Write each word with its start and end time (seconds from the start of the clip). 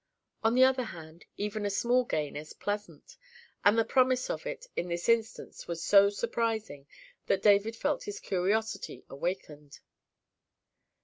On 0.43 0.55
the 0.55 0.63
other 0.63 0.85
hand, 0.85 1.25
even 1.37 1.63
a 1.63 1.69
small 1.69 2.05
gain 2.05 2.35
is 2.35 2.53
pleasant, 2.53 3.17
and 3.63 3.77
the 3.77 3.85
promise 3.85 4.31
of 4.31 4.47
it 4.47 4.65
in 4.75 4.87
this 4.87 5.07
instance 5.07 5.67
was 5.67 5.83
so 5.83 6.09
surprising, 6.09 6.87
that 7.27 7.43
David 7.43 7.75
felt 7.75 8.05
his 8.05 8.19
curiosity 8.19 9.05
awakened. 9.11 9.79